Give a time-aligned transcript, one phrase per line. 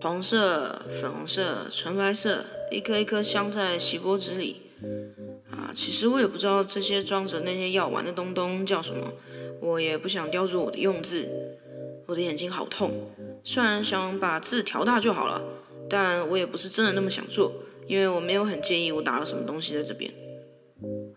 [0.00, 4.62] 黄色、粉红色、纯白色，一颗一颗镶在锡箔纸里。
[5.50, 9.12] 啊，其实我也不知道这些装着那些药丸的东东叫什么，
[9.60, 11.28] 我也不想雕琢我的用字。
[12.06, 13.10] 我的眼睛好痛，
[13.44, 15.40] 虽然想把字调大就好了，
[15.88, 17.52] 但我也不是真的那么想做，
[17.86, 20.12] 因为我没有很介意我打了什么东西在这边。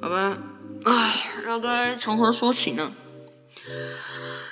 [0.00, 0.36] 好吧，
[0.84, 1.14] 唉，
[1.46, 2.92] 那该从何说起呢？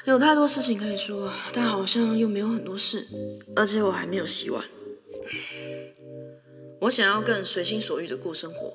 [0.07, 3.07] 有太多事情可以说，但好像又没有很多事，
[3.55, 4.65] 而且我还没有洗碗。
[6.81, 8.73] 我想要更随心所欲的过生活，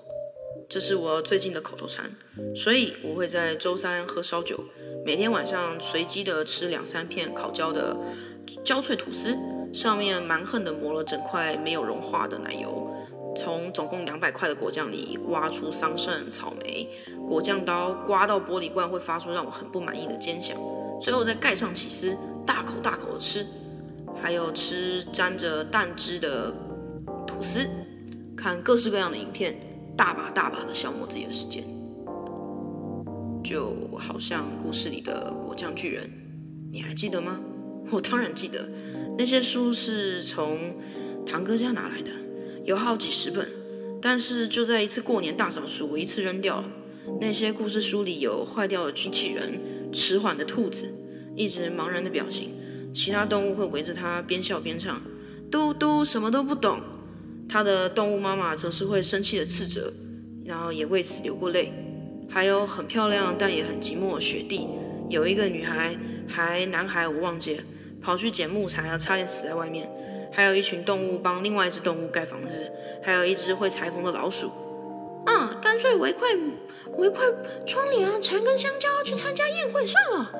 [0.69, 2.11] 这是我最近的口头禅，
[2.55, 4.65] 所以我会在周三喝烧酒，
[5.03, 7.97] 每天晚上随机的吃两三片烤焦的
[8.63, 9.35] 焦脆吐司，
[9.73, 12.87] 上面蛮横的抹了整块没有融化的奶油，
[13.35, 16.87] 从总共两百块的果酱里挖出桑葚、草莓，
[17.27, 20.55] 果酱刀刮到玻璃罐会发出让我很不满意的尖响。
[21.01, 23.45] 最后再盖上起司，大口大口的吃，
[24.21, 26.53] 还有吃沾着蛋汁的
[27.27, 27.67] 吐司，
[28.35, 29.55] 看各式各样的影片，
[29.95, 31.63] 大把大把的消磨自己的时间，
[33.43, 36.09] 就好像故事里的果酱巨人，
[36.71, 37.39] 你还记得吗？
[37.91, 38.67] 我当然记得，
[39.17, 40.57] 那些书是从
[41.25, 42.09] 堂哥家拿来的，
[42.63, 43.47] 有好几十本，
[44.01, 46.69] 但是就在一次过年大扫除，我一次扔掉了。
[47.21, 49.74] 那些故事书里有坏掉的机器人。
[49.95, 50.93] 迟缓的兔子，
[51.37, 52.51] 一直茫然的表情，
[52.93, 55.01] 其他动物会围着它边笑边唱
[55.49, 56.81] ：“嘟嘟什么都不懂。”
[57.47, 59.93] 它的动物妈妈则是会生气的斥责，
[60.43, 61.71] 然后也为此流过泪。
[62.29, 64.67] 还有很漂亮但也很寂寞的雪地，
[65.09, 65.95] 有一个女孩
[66.27, 67.63] 还男孩我忘记了，
[68.01, 69.89] 跑去捡木材，差点死在外面。
[70.33, 72.69] 还有一群动物帮另外一只动物盖房子，
[73.01, 74.51] 还有一只会裁缝的老鼠。
[75.27, 76.29] 嗯，干脆围块
[76.95, 77.25] 围块
[77.65, 80.31] 窗帘，缠根香蕉去参加宴会算了。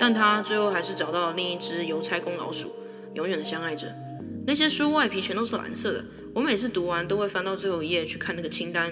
[0.00, 2.72] 但他最后还是找到了另一只邮差公老鼠，
[3.12, 3.94] 永远的相爱着。
[4.46, 8.90] 那些书外皮全都是蓝色的，我每次读完都会翻到最后一页去看那个清单。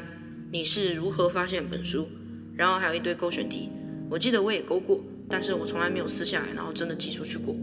[0.52, 2.06] 你是如何发现本书？
[2.54, 3.70] 然后还有一堆勾选题，
[4.10, 5.00] 我记得我也勾过，
[5.30, 7.56] 但是我从来没有撕下来，然后真的寄出去过。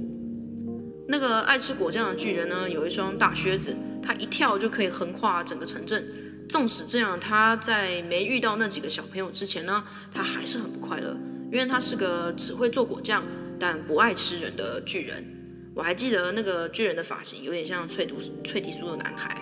[1.08, 6.04] 那个爱吃果酱的巨人呢，有一双大靴子，他一跳就可以横跨整个城镇。
[6.50, 9.84] 纵使这样，他在没遇到那几个小朋友之前呢，
[10.14, 11.18] 他还是很不快乐，
[11.52, 13.24] 因为他是个只会做果酱
[13.60, 15.26] 但不爱吃人的巨人。
[15.76, 19.36] 我还记得那个巨人的发型有点像脆图脆皮酥的男孩，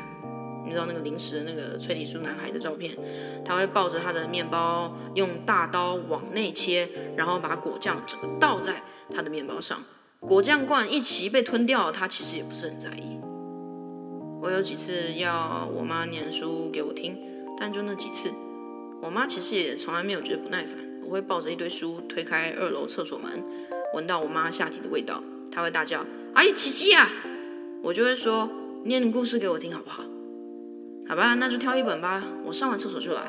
[0.65, 2.97] 你知道那个零食的那个脆皮酥男孩的照片，
[3.43, 6.87] 他会抱着他的面包，用大刀往内切，
[7.17, 8.81] 然后把果酱整个倒在
[9.13, 9.83] 他的面包上，
[10.21, 13.19] 果酱罐一齐被吞掉，他其实也不是很在意。
[14.41, 17.15] 我有几次要我妈念书给我听，
[17.59, 18.33] 但就那几次，
[18.99, 20.75] 我妈其实也从来没有觉得不耐烦。
[21.03, 23.43] 我会抱着一堆书推开二楼厕所门，
[23.93, 25.21] 闻到我妈下体的味道，
[25.51, 26.03] 她会大叫
[26.33, 27.07] ：“阿姨，奇迹啊！”
[27.83, 28.49] 我就会说
[28.85, 30.03] ：“念故事给我听好不好？”
[31.07, 32.23] 好吧，那就挑一本吧。
[32.43, 33.21] 我上完厕所就来，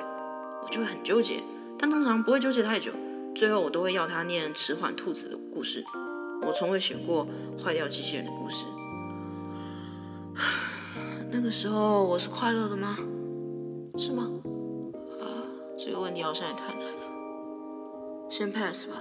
[0.65, 1.43] 我就会很纠结，
[1.79, 2.91] 但通常不会纠结太久。
[3.35, 5.85] 最后我都会要她念迟缓兔子的故事。
[6.47, 7.29] 我从未写过
[7.63, 8.65] 坏掉机器人的故事。
[11.35, 12.99] 那个时候我是快乐的吗？
[13.97, 14.31] 是吗？
[15.19, 15.25] 啊，
[15.79, 18.97] 这个问题好像也太难了，先 pass 吧。